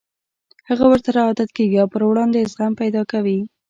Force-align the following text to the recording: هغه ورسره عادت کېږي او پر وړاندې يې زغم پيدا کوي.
هغه 0.69 0.85
ورسره 0.91 1.19
عادت 1.27 1.49
کېږي 1.57 1.77
او 1.79 1.87
پر 1.93 2.01
وړاندې 2.09 2.37
يې 2.41 2.49
زغم 2.51 2.73
پيدا 2.81 3.01
کوي. 3.11 3.39